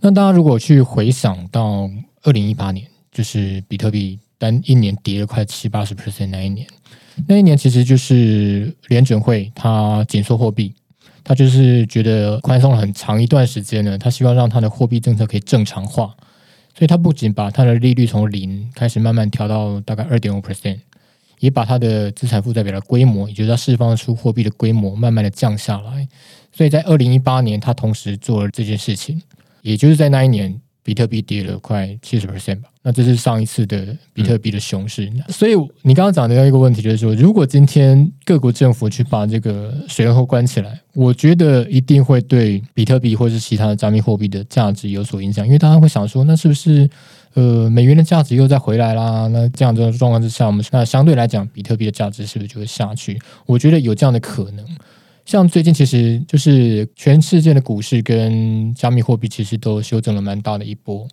[0.00, 1.90] 那大家如果去回想到
[2.22, 6.66] 二零一八年，就是比特币单一年跌了快七八十 percent 那一年，
[7.26, 10.74] 那一年其实就是联准会它紧缩货币，
[11.24, 16.14] 它就是觉得宽松了很长一段时间呢，它希望让它的货币政策可以正常化，
[16.74, 20.78] 所以它不仅把它的利率从零开始慢慢调到大概二点五 percent，
[21.40, 26.06] 也把它的资产负债表的规模，也就是它释放出货币的规模，慢慢的降下来。
[26.52, 29.22] 所以在二零一八年，它同时做了这件事情。
[29.62, 32.68] 也就是在那一年，比特币跌了快七十 percent 吧。
[32.80, 35.10] 那这是上一次的比特币的熊市。
[35.28, 45.44] 所以你刚刚讲的一个问题就是说，如果今天各国政府去把这个水龙头关起来，我觉得一定会对比特币或者是其他的加密货币的价值有所影响。
[45.44, 46.88] 因为大家会想说，那是不是
[47.34, 49.26] 呃美元的价值又再回来啦？
[49.32, 53.20] 那这样这种状况之下，我们那相对来讲，比特币的价值是不是就会下去？
[53.44, 54.64] 我觉得有这样的可能。
[55.26, 61.06] 像最近其实就是全世界的股市跟加密货币其实都修正了蛮大的一波。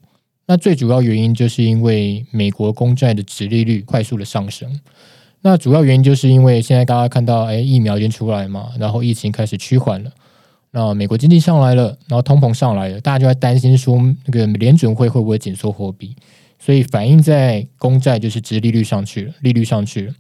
[0.46, 4.80] 那最主要原因就是因为美国公债的殖利率快速的上升。
[5.42, 10.12] 那主要原因就是因为现在大家看到，哎，疫苗已经出来嘛，然后疫情开始趋缓了，
[10.72, 16.16] 那美国经济上来了，然后通膨上来了，大家就在担心说，那个联准会会不会紧缩货币？
[16.60, 20.14] 所以反映在公债就是殖利率上去了，利率上去了。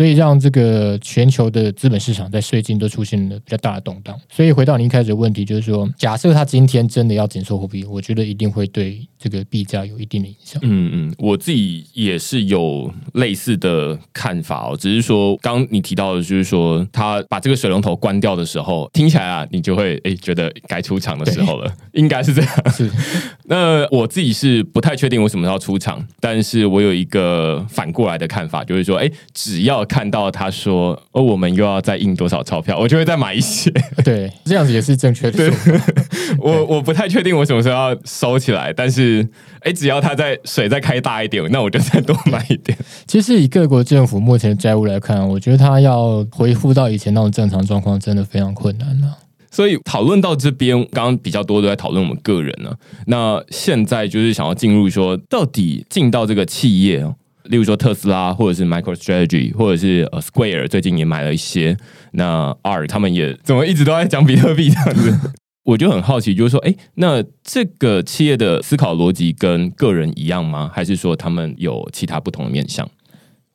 [0.00, 4.18] 所以让这个全球的资本市场在最近都出现了比较大的动荡。
[4.30, 10.58] 所以回到您一开始的问题，就是说，假设他今天真的要紧缩货币，我觉得一定会对这个币价有一定的影响。
[10.64, 22.70] 嗯嗯，我自己也是有类似的看法哦，只是说刚你提到的，就是说他把这个水龙头关掉的时候，听起来啊，你就会诶觉得该出场的时候了， 应该是这样。
[22.70, 22.90] 是，
[23.44, 33.68] 那我自己是不太确定我什么时候出场，但是我有一个反过来的看法，就是说，诶，只要看到他说哦，我们又要再印多少钞票，我就会再买一些。
[34.04, 35.52] 对，这样子也是正确的。
[36.38, 39.28] 我我不太确定我什么时候要收起来，但是
[39.62, 42.78] 哎，只要它在水再开大一点，那我就再多买一点。
[43.08, 49.18] 其实以各国政府目前的债务来看，我觉得他要恢复到以前那种正常状况，真的非常困难了。
[49.50, 52.72] 所以讨论到这边，刚刚比较多都在讨论我们个人呢。
[53.06, 57.16] 那现在就是想要进入说，到底进到这个企业哦。
[57.50, 61.76] 例如说特斯拉，或者是 MicroStrategy，或者是呃 Square，最近也买了一些。
[62.12, 65.32] 那 R 他们也怎么一直都在讲比特币这样子？
[65.64, 70.70] 我就很好奇，就是说，哎，那这个企业的思考逻辑跟个人一样吗？
[70.72, 72.88] 还是说他们有其他不同的面向？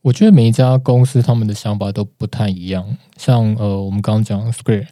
[0.04, 2.86] 我觉得每一家公司他们的想法都不太一样。
[3.18, 4.88] 像呃，我们刚刚讲 Square，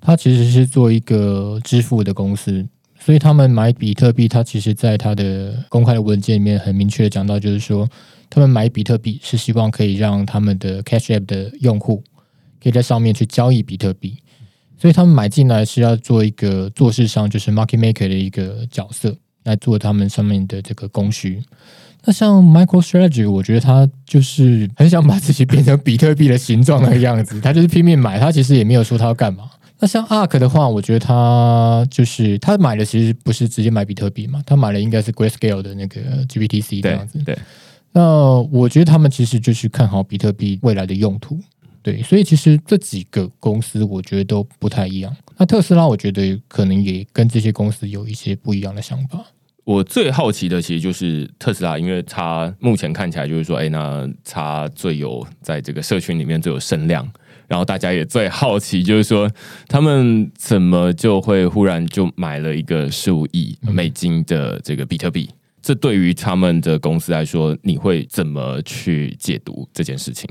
[0.00, 2.66] 它其实是做一个支付的公司，
[3.00, 7.88] 所以他们买比特币，它其实在它的公开的文件里面很明确的讲到，就是说。
[8.34, 12.02] 他们买比特币是希望可以让他们的 Cash App 的用户
[12.62, 14.16] 可以在上面去交易比特币，
[14.78, 19.14] 所以他们买进来是要做一个做事上就是 Market Maker 的一个角色
[19.44, 21.42] 来做他们上面的这个供需。
[22.04, 29.50] 那像 MicroStrategy，我觉得他就是很想把自己变成比特币的形状的样子，他就是拼命买，他其实也没有说他要干嘛。
[29.78, 37.18] 那像 Ark 的话，我觉得他就是他买的其实不是直接买比特币嘛，他买的应该是 Grayscale 的那个 GBTC 这样子。
[37.18, 37.36] 对。
[37.92, 38.02] 那
[38.50, 41.38] 我觉得他们其实就是看好比特币未来的用途，
[41.82, 45.14] 对，所以其实这几个公司我觉得都不太一样。
[45.36, 49.22] 那特斯拉我觉得可能也跟这些公司有一些不一样的想法。
[49.64, 57.08] 我最好奇的其实就是特斯拉，因为它目前看起来就是说，哎，那它最有在这个社群里面最有声量，
[57.46, 59.30] 然后大家也最好奇，就是说
[59.68, 65.30] 他们怎么就会忽然就买了一个十五亿美金的这个比特币。
[65.62, 70.28] 这对于他们的公司来说，你会怎么去解读这件事情？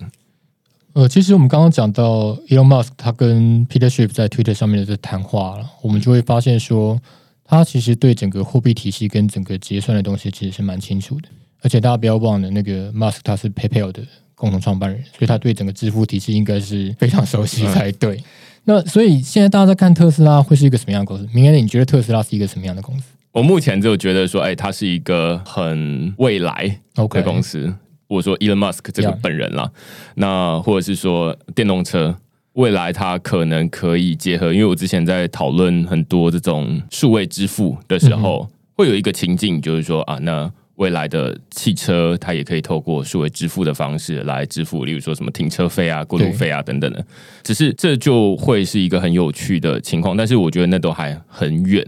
[0.93, 7.01] 呃，其实我们刚刚讲到 Elon Musk 他跟 Peter Schiff 在 Twitter 上面的谈话了，我们就会发现说，
[7.45, 11.29] 他其实对整个货币体系跟整个结算的东西其实是蛮清楚的。
[11.61, 14.03] 而且大家不要忘了，那个 Musk 他是 PayPal 的
[14.35, 18.21] 共同创办人，所以他对整个支付体系应该是非常熟悉 才对。
[18.65, 21.25] 那所以现在大家在看特斯拉会是一个什么样的公司？
[21.33, 23.05] 明天你觉得特斯拉是一个什么样的公司？
[23.31, 27.73] 我目前就觉得说，哎，它是一个很未来的公司。
[28.07, 29.71] 我说 Elon Musk 这个本人啦，
[30.15, 32.13] 那或者是说电动车
[32.53, 47.05] 未来它可能可以结合，因为我之前在讨论很多这种数位支付的时候，会有一个情境，就是说啊，那未来的汽车它也可以透过数位支付的方式来支付，例如说什么停车费啊、过路费啊等等的。
[47.43, 51.87] 只是这就会是一个很有趣的情况，但是我觉得那都还很远。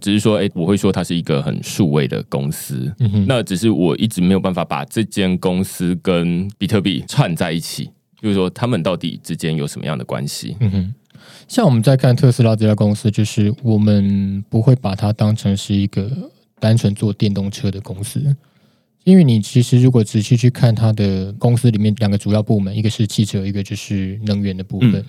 [0.00, 2.92] 只是说，哎，我会说它是一个很数位的公司。
[3.26, 10.56] 那只是我一直没有办法把这间公司跟比特币串在一起，就是说他们到底之间有什么样的关系？
[10.60, 10.94] 嗯哼，
[11.48, 16.10] 像我们在看特斯拉这家公司，就是我们不会把它当成是一个
[16.60, 18.22] 单纯做电动车的公司，
[19.02, 25.04] 因为你其实如果仔细去看它的公司里面两个主要部门，一个是汽车，一个就是能源的部分。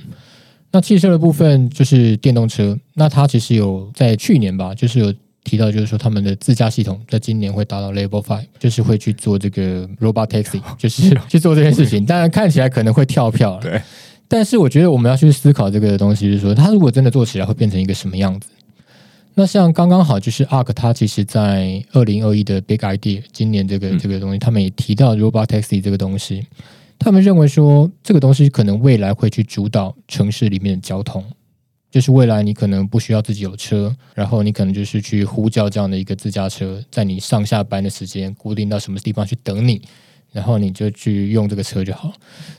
[0.72, 5.12] 那汽车的部分就是电动车，那它其实有在去年吧，就是有
[5.44, 12.06] 提到，就是说他们的自驾系统在今年会达到 Level Five，就是会去做这个 Robot Taxi， 就是去做这件事情。
[12.06, 13.82] 当然看起来可能会跳票，对。
[14.28, 18.50] 但是我觉得我们要去思考这个东西，就是说它如果真的做起来会变成一个什么样子？
[19.34, 26.46] 那像刚刚好就是 Arc，它其实在二零二一的 Big Idea，今年这个这个东西，他们也提到 Robot Taxi 这个东西。
[27.00, 31.24] 他们认为说，这个东西可能未来会去主导城市里面的交通，
[31.90, 39.82] 就是未来你可能不需要自己有车，然后你可能就是去呼叫这样的一个自驾车，在你上下班的时间固定到什么地方去等你，
[40.34, 42.16] 然后你就去用这个车就好了。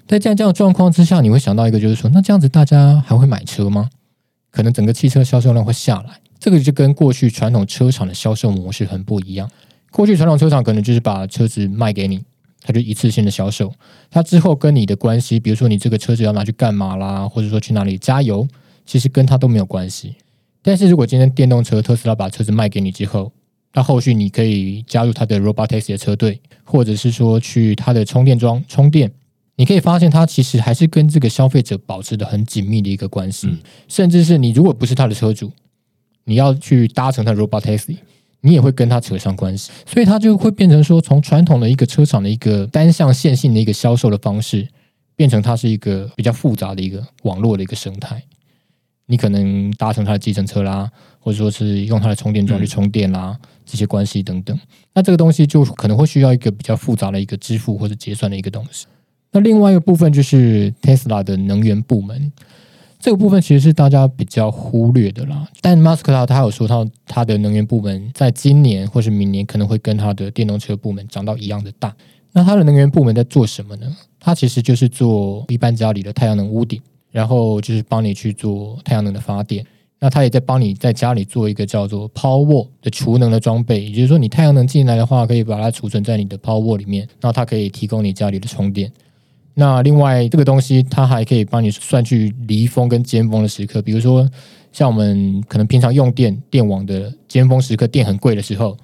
[0.09, 3.91] 在这样这样状况之下，你会想到一个，就是说，那这样子大家还会买车吗？
[4.51, 6.19] 可能整个汽车销售量会下来。
[6.39, 9.49] 这个就跟过去传统车厂的销售模式很不一样。
[9.91, 12.25] 过去传统车厂可能就是把车子卖给你。
[12.63, 13.73] 它就一次性的销售，
[14.11, 18.47] 它之后跟你的关系，比如说你这个车子要拿去干嘛啦，或者说去哪里加油，
[18.85, 20.15] 其实跟它都没有关系。
[20.63, 23.33] 但是如果今天电动车特斯拉把车子卖给你之后，
[23.73, 29.11] 那后续你可以加入它的 Robotaxi 的车队，或者是说去它的充电桩充电，
[29.57, 33.49] 你可以发现它其实还是跟这个消费者保持的很紧密的一个关系，
[33.89, 35.51] 甚至是你如果不是他的车主，
[36.25, 37.97] 你要去搭乘他的 robot taxi，
[38.43, 44.67] 你也会跟他扯上关系，所以它就会变成说，从传统的一个车厂的一个单向线性的一个销售的方式，
[45.15, 48.23] 变成它是一个比较复杂的一个网络的一个生态。
[49.07, 54.59] 你可能搭乘它的计程车啦，或者说是用它的充电桩去充电啦，这些关系等等。
[54.95, 58.87] 那这个东西就可能会需要一个比较复杂的一个支付或者结算的一个东西。
[59.33, 62.33] 那另外一个部分就是 Tesla 的能源部门，
[63.01, 65.49] 这个部分其实是大家比较忽略的啦。
[65.63, 71.95] 但 Musk 他有说到，他的能源部门在今年或是明年可能会跟他的电动车部门长到一样的大。
[72.33, 73.97] 那他的能源部门在做什么呢？
[74.21, 79.65] 它其实就是做一般家里的太阳能屋顶，然后就是帮你去做太阳能的发电。
[79.99, 88.93] 那它也在帮你在家里做一个叫做 Power 的储能的装备，也就是说，你太阳能进来的话，可以把它储存在你的 Power 里面，然后它可以提供你家里的充电。
[89.61, 94.27] 那另外这个东西，它还可以帮你算去离峰跟尖峰的时刻，比如说
[94.73, 98.75] 像我们可能平常用电电网的尖峰时刻，电很贵的时候，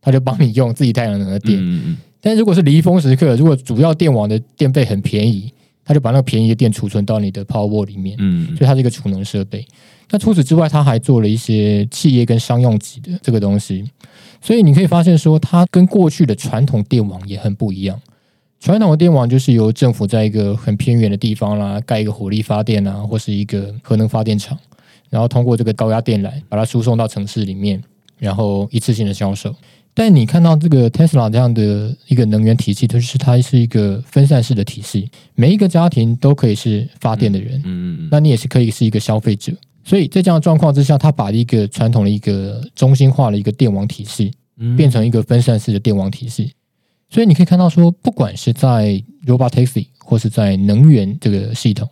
[0.00, 1.58] 它就帮你用自己太阳能的电。
[1.60, 5.52] 嗯嗯但如果是离峰时刻，如果主要电网的电费很便宜，
[5.84, 8.16] 它就把那个便宜的电储存到你的 Powerwall 里面。
[8.18, 9.66] 嗯所以它是一个储能设备。
[10.10, 13.84] 那除此之外，它还做了一些企业跟商用级的这个东西，
[14.40, 18.00] 所以你可以发现说，它跟过去的传统电网也很不一样。
[18.62, 24.56] 传统的电网就是由政府在一个很偏远的地方啦，盖一个火力发电啊，或是一个核能发电厂，
[25.10, 27.82] 然后通过这个高压电缆把它输送到城市里面，
[28.18, 29.52] 然后一次性的销售。
[29.92, 39.52] 但你看到这个 Tesla 这样的一个能源体系，就是它是一个分散式的体系，每一个家庭都可以是发电的人，嗯嗯那你也是可以是一个消费者。
[39.82, 46.52] 所以在这样的状况之下，它把一个传统的一个中心化的一个电网体系，嗯变成一个分散式的电网体系。
[47.12, 51.86] 所以你可以看到说，不管是在 Robotaxi 或是在能源这个系统，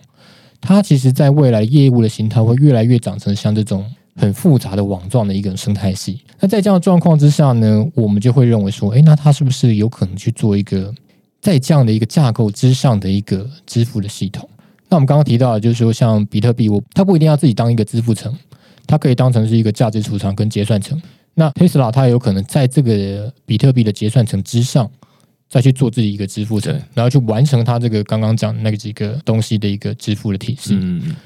[0.63, 3.85] 它其实在未来业务的形态会越来越长成像这种
[4.17, 6.23] 很复杂的网状的一个生态系。
[6.39, 10.91] 那在这样的状况之下呢，我们就会认为说，诶，那它是不是有可能去做一个
[11.43, 14.49] 在这样的一个架构之上的一个支付的系统？
[14.89, 18.35] 那我们刚刚提到的，就是说像比特币，我它不一定要自己当一个支付层，
[18.87, 20.99] 它可以当成是一个价值储藏跟结算层。
[21.35, 24.91] 那 Tesla 它有可能在这个比特币的结算层之上，
[25.51, 30.75] 再去做自己一个支付层对，然后去完成它这个刚刚讲的那几个东西的一个支付的体系。
[30.75, 31.17] 嗯嗯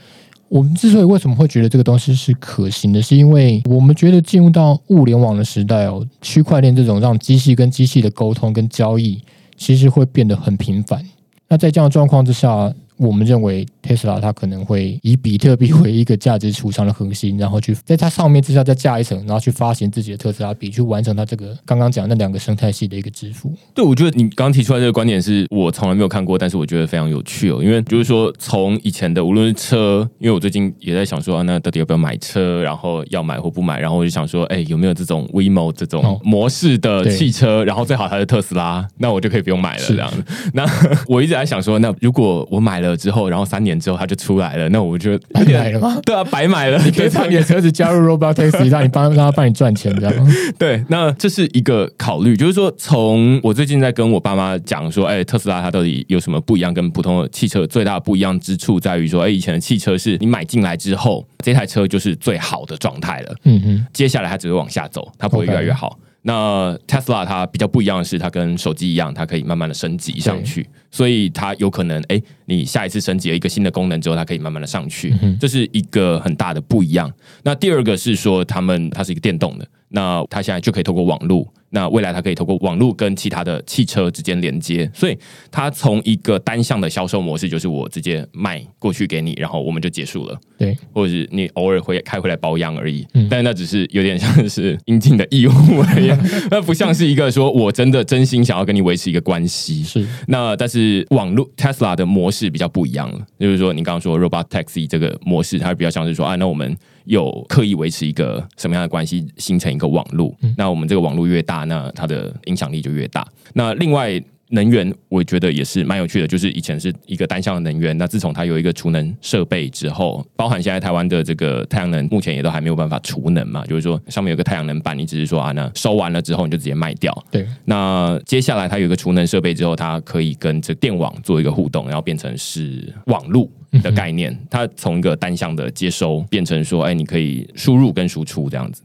[0.49, 9.21] 我们之所以为什么会觉得这个东西是可行的，是因为我们觉得进入到物联网的时代哦，区块链这种让机器跟机器的沟通跟交易，
[9.57, 11.05] 其实会变得很频繁。
[11.49, 23.53] 那在这样的状况之下，我们认为 Tesla 它可能会以比特币为一个价值储藏的核心，然后去在它上面之下再加一层，然后去发行自己的特斯拉币，去完成它这个刚刚讲那两个生态系的一个支付。
[23.75, 27.63] 对，我觉得你刚刚提出来这个观点是我从来没有看过，但是我觉得非常有趣哦。
[27.63, 40.23] 因为就是说，从以前的无论是车，因为我最近也在想说，啊、那到底要不要买车，然后要买或不买，然后我就想说，哎，有没有这种 WeMo 这种哦模式的汽车，然后最好它是特斯拉，那我就可以不用买了是这样子。
[40.53, 40.65] 那
[41.09, 46.01] 我一直在想说，那如果我买了之后，然后三年之后它就出来了，那我就白买了吗？
[46.05, 50.31] 对啊，白买了，你可以把你的车子加入 Robot Taxi，让你帮 让他帮你赚钱，这样吗？
[50.59, 56.75] 对，那这是一个考虑，就是说，从我最近在跟我爸妈讲说，哎，特斯拉它到底有什么不一样？
[56.75, 65.99] 跟普通的汽车最大的不一样之处在于说，哎，以前的汽车是你买进来之后，这台车就是最好的状态了，嗯嗯，接下来它只会往下走，它不会越来越好。
[66.27, 77.13] 那 Tesla 它比较不一样的是，它跟手机一样，它可以慢慢的升级上去，所以它有可能，哎，你下一次升级了一个新的功能之后，它可以慢慢的上去，这是一个很大的不一样。
[77.43, 85.19] 那第二个是说，他们它是一个电动的，那它现在就可以透过网络，那未来它可以透过网络跟其他的汽车之间连接，所以
[85.51, 90.39] 它从一个单向的销售模式，就是我直接卖过去给你，然后我们就结束了。
[90.57, 96.09] 对，或者是你偶尔会开回来保养而已，嗯但是那只是有点像是应尽的义务而已，
[96.49, 99.83] 那不像是一个说我真的真心想要跟你维持一个关系。
[99.83, 110.33] 是那但是网络 Tesla 的模式比较不一样了，就是说你刚刚说 Robot Taxi 这个模式，它比较像是说啊，那我们有刻意维持一个什么样的关系，形成一个网络。
[110.57, 113.27] 那我们这个网络越大，那它的影响力就越大。
[113.53, 114.22] 那另外。
[114.50, 133.50] 能源我觉得也是蛮有趣的，就是以前是一个单向的能源，那自从它有一个储能设备之后，包含现在台湾的这个太阳能，目前也都还没有办法储能嘛，就是说上面有个太阳能板，你只是说啊，那收完了之后你就直接卖掉，对，那接下来它有一个储能设备之后，它可以跟这电网做一个互动，然后变成是网路
[133.83, 134.38] 的概念。
[134.50, 138.83] 它从一个单向的接收变成说，哎，你可以输入跟输出这样子。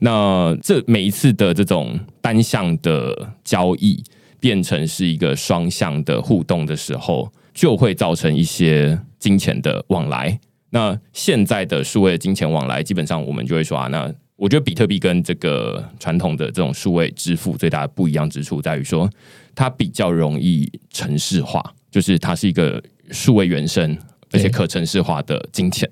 [0.00, 4.02] 那这每一次的这种单向的交易
[4.38, 10.38] 变成是一个双向的互动的时候，就会造成一些金钱的往来。
[10.70, 19.10] 那现在的数位金钱往来，基本上我们就会说啊，那我觉得比特币跟这个传统的这种数位支付最大的不一样之处在于说，
[19.54, 23.98] 它比较容易程式化，就是它是一个数位原生
[24.32, 25.88] 而且可程式化的金钱。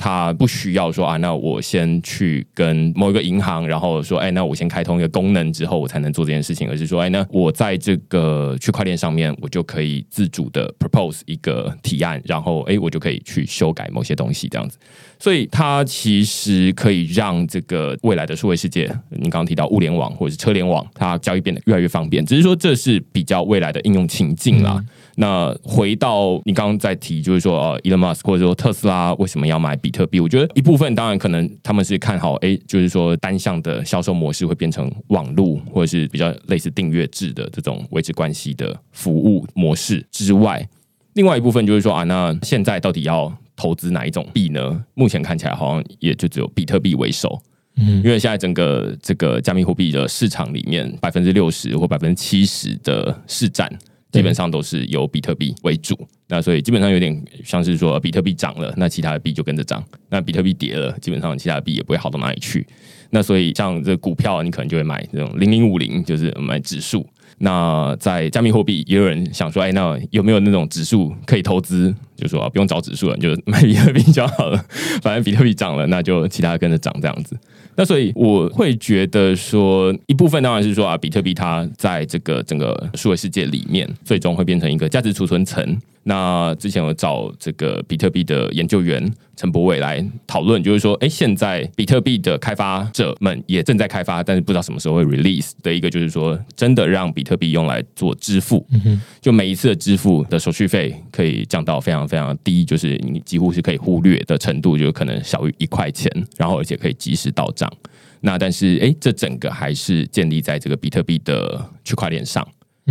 [0.00, 14.78] 他不需要说啊，那我先去跟某一个银行，然后说，哎，那我先开通一个功能之后，我才能做这件事情，而是说，哎，那我在这个区块链上面，我就可以自主的 propose 一个提案，然后，哎，我就可以去修改某些东西，这样子。
[15.20, 22.24] 所以，它其实可以让这个未来的数位世界，你刚刚提到物联网或者是车联网，它交易变得越来越方便。
[22.24, 24.82] 只是说，这是比较未来的应用情境啦。
[25.16, 30.18] 那回到你刚刚在提，就是说，呃，Elon Musk 或者说特斯拉为什么要买比特币？
[30.18, 40.66] 我觉得一部分当然可能他们是看好，哎，就是说单向的销售模式会变成网络，或者是比较类似订阅制的这种维持关系的服务模式之外，
[41.12, 43.30] 另外一部分就是说啊，那现在到底要
[43.60, 44.82] 投资哪一种币呢？
[44.94, 47.38] 目前看起来好像也就只有比特币为首，
[47.76, 53.70] 嗯，因为现在整个这个加密货币的市场里面，百分之六十或百分之七十的市占。
[54.12, 55.96] 基本上都是由比特币为主，
[56.26, 62.66] 那所以基本上有点像是说，比特币涨了，那其他的币就跟着涨；那比特币跌了，基本上其他的币也不会好到哪里去。
[63.10, 67.06] 那所以像这股票，你可能就会买这种零零五零，就是买指数。
[67.42, 71.94] 那在加密货币，也有人想说，哎，那有没有那种指数可以投资？
[72.14, 74.62] 就说不用找指数了，就买比特币就好了。
[75.00, 77.34] 反正比特币涨了，那就其他跟着涨这样子。
[77.76, 85.78] 那所以我会觉得说，一部分当然是说啊，比特币它在这个整个数位世界里面，最终会变成一个价值储存层。
[86.02, 107.70] 那之前我找这个比特币的研究员陈博伟来讨论，就是说，哎，现在比特币的开发者们也正在开发，但是不知道什么时候会 release 的一个，就是说，真的让比特币用来做支付，嗯就每一次的支付的手续费可以降到非常非常低，就是你几乎是可以忽略的程度，就可能小于一块钱，然后而且可以及时到账。
[108.22, 112.46] 那但是，哎，这整个还是建立在这个比特币的区块链上。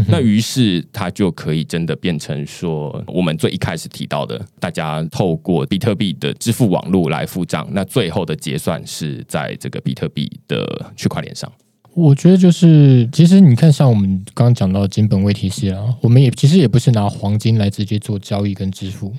[0.07, 11.51] 那于是它就可以真的变成说，我们最一开始提到的，大家透过比特币的支付网络来付账，那最后的结算是在这个比特币的区块链上。
[11.93, 19.13] 我觉得就是，其实你看，像我们刚刚讲到金本位体系啊，我们也其实也不是拿黄金来直接做交易跟支付，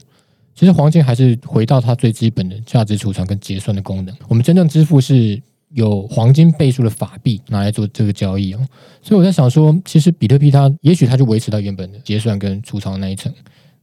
[0.55, 4.17] 其实黄金还是回到它最基本的价值储藏跟结算的功能。
[4.29, 5.43] 我们真正支付是。
[5.75, 8.67] 有黄金倍数的法币拿来做这个交易哦，
[9.01, 13.33] 所以我在想说，其实比特币它也许它就维持到原本的结算跟储藏那一层，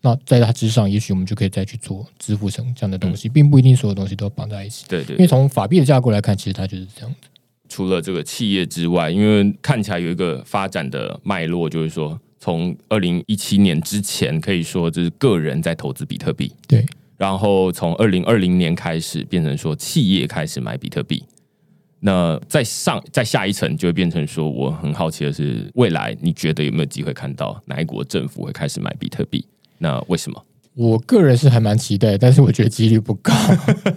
[0.01, 4.85] 那在它之上，也许我们就可以再去做支付层这样的东西，并不一定所有东西都绑在一起。
[4.89, 7.29] 对对，因为从法币的架构来看，其实它就是这样子。
[7.69, 16.85] 除了这个企业之外，因为看起来有一个发展的脉络，就是说从二零一七年之前，可以说就是个人在投资比特币，对，
[17.17, 21.23] 然后从二零二零年开始变成说企业开始买比特币。
[21.99, 29.45] 那再上再下一层，就会变成说，我很好奇的是，未来你觉得有没有机会看到哪一国政府会开始买比特币？
[29.79, 30.43] 那为什么？
[30.75, 33.33] 我个人是还蛮期待，但是我觉得几率不高。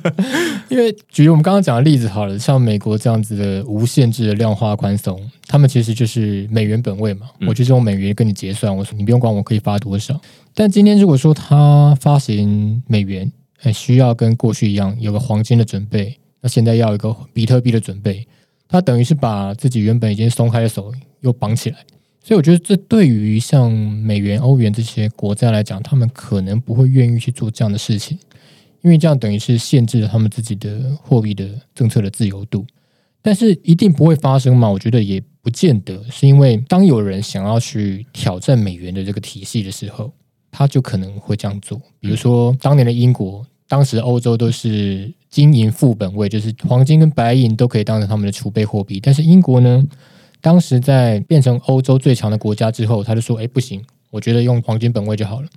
[0.70, 10.18] 因为举我们刚刚讲的例子好了，像美国这样子的无限制的量化宽松，他们其实就是美元本位嘛，我就是用美元跟你结算，我说你不用管我可以发多少。
[10.54, 16.16] 但今天如果说他发行美元，很需要跟过去一样有个黄金的准备。
[16.40, 18.26] 那现在要一个比特币的准备，
[18.66, 21.76] 他等于是把自己原本已经松开的手又绑起来，
[22.22, 28.18] 所以我觉得这对于像美元、欧元这些国家来讲，他们可能不会愿意去做这样的事情，
[28.80, 32.64] 因为这样等于是限制了他们自己的货币的政策的自由度。
[33.20, 34.70] 但是一定不会发生嘛？
[34.70, 40.10] 我觉得也不见得，是因为当有人想要去挑战美元的这个体系的时候，
[40.50, 41.78] 他就可能会这样做。
[42.00, 43.44] 比如说当年的英国。
[43.70, 48.98] 当时欧洲都是金银副本位，就是黄金跟白银都可以当成他们的储备货币。
[48.98, 49.86] 但是英国呢，
[50.40, 55.48] 当时在变成欧洲最强的国家之后，他就说：“哎，不行，我觉得用黄金本位就好了。”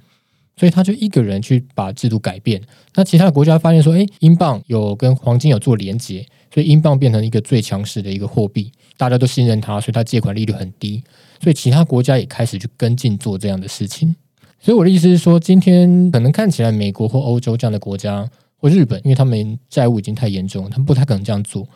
[0.56, 2.62] 所以他就一个人去把制度改变。
[2.94, 11.02] 那其他的国家发现说：“哎，英镑有跟黄金有做连接，所以英镑变成一个最强势的一个货币，大家都信任它，所以它借款利率很低。
[11.42, 14.16] 所以其他国家也开始去跟进做这样的事情。”
[14.64, 21.68] 所以我的意思是说，今天可能看起来美国或欧洲这样的国家，或日本，因为他们债务已经太严重，他们不太可能这样做。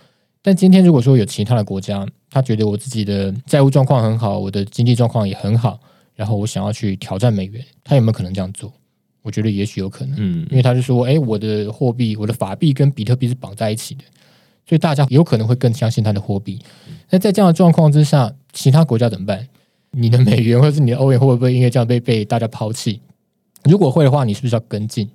[0.41, 5.77] 但今天如果说有其他的国家，他觉得我自己的债务状况很好，我的经济状况也很好，
[6.15, 8.71] 然后我想要去挑战美元，他有没有可能这样做？
[9.21, 14.05] 我觉得也许有可能，嗯，因为他就说，哎，我的货币，我的法币跟比特币是绑在一起的，
[14.65, 16.57] 所以大家有可能会更相信他的货币。
[17.09, 19.45] 那在这样的状况之下，其他国家怎么办？
[19.97, 23.01] 你的美元 或者是你的欧元会不会因为这样被被大家抛弃？
[23.63, 25.09] 如果会的话，你是不是要跟进？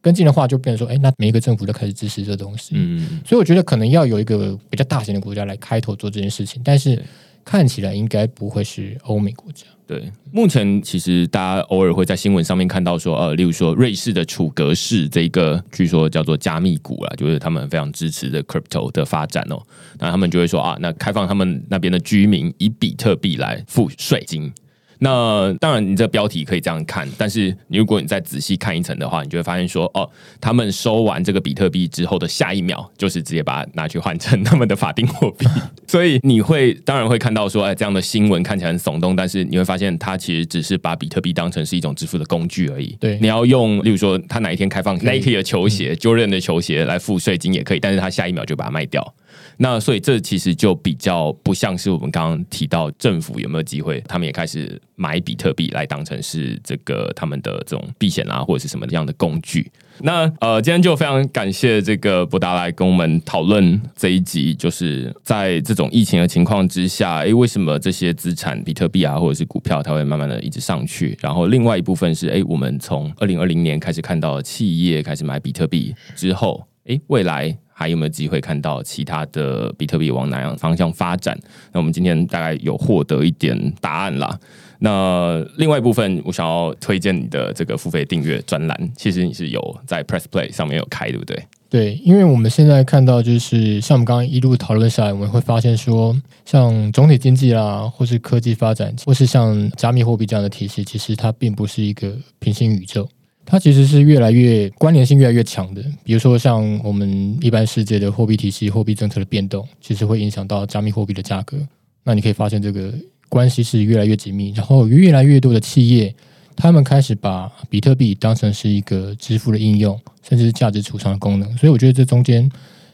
[0.00, 2.70] 跟进的话，就变成说，哎，那每一个政府都开始支持这东西。
[2.76, 7.02] 嗯，所以我觉得可能要有一个比较大型的国家来开头做这件事情，但是
[7.48, 9.64] 看起来应该不会是欧美国家。
[9.86, 19.56] 对，目前其实大家偶尔会在新闻上面看到说，呃，例如说瑞士的楚格式这一个，据说叫做加密股啊，就是他们非常支持的 crypto 的发展哦，
[19.98, 24.52] 那他们就会说啊，那开放他们那边的居民以比特币来付税金。
[25.00, 30.08] 那当然，你这个标题可以这样看，但是如果你再仔细看一层的话，你就会发现说，哦，
[30.40, 35.46] 他们收完这个比特币之后的下一秒，就是直接把它拿去换成他们的法定货币。
[35.86, 42.96] 所以你会当然会看到说，哎，这样的新闻看起来很耸动，但是你会发现，它其实只是把比特币当成是一种支付的工具而已。
[43.00, 49.14] 对，你要用，例如说，他哪一天开放 Nike 的球鞋、Jordan 的球鞋来付税金也可以，但是他下一秒就把它卖掉。
[49.60, 59.70] 那所以这其实就比较不像是我们刚刚提到政府有没有机会，他们也开始买比特币来当成是这个他们的这种避险啊或者是什么样的工具。
[60.00, 71.18] 那呃，今天就非常感谢这个博达来跟我们讨论这一集，就是在这种疫情的情况之下，诶，为什么这些资产比特币啊或者是股票它会慢慢的一直上去？
[71.20, 77.58] 然后另外一部分是，诶，我们从二零二零年开始看到企业开始买比特币之后，诶，未来。
[77.78, 81.38] 还有没有机会看到其他的比特币往哪样方向发展？
[81.70, 84.36] 那我们今天大概有获得一点答案啦。
[84.80, 91.40] 那另外一部分，我想要推荐你的这个付费订阅专栏，其实你是有在 Press Play 上面有开，对不对？
[91.70, 103.08] 对，因为我们现在看到，就是像我们刚刚一路讨论下来，我们会发现说，像总体经济啦，或是科技发展，或是像加密货币这样的体系，其实它并不是一个平行宇宙。
[103.50, 111.56] 它其实是越来越关联性越来越强的，比如说像我们一般世界的货币体系、货币政策的变动，其实会影响到加密货币的价格。
[112.04, 112.92] 那你可以发现这个
[113.30, 116.14] 关系是越来越紧密，然后越来越多的企业，
[116.54, 121.50] 他们开始把比特币当成是一个支付的应用，甚至是价值储藏的功能。
[121.56, 122.46] 所以我觉得这中间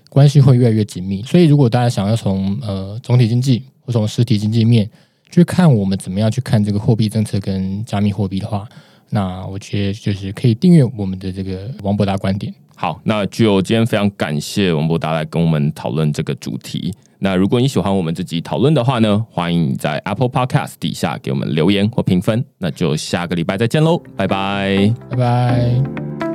[0.08, 1.20] 关系会越来越紧密。
[1.24, 4.88] 所以如果大家想要从呃总体经济或从实体经济面
[5.30, 8.68] 去看我们怎么样去看这个货币政策跟加密货币的话，
[9.14, 12.52] 那我觉得就是可以订阅我们的这个王博达观点。
[12.74, 16.92] 好，那就今天非常感谢王博达来跟我们讨论这个主题。
[17.20, 22.44] 那如果你喜欢我们这集讨论的话呢，欢迎你在 Apple Podcast 底下给我们留言或评分。
[22.58, 26.33] 那就下个礼拜再见喽，拜拜，拜拜。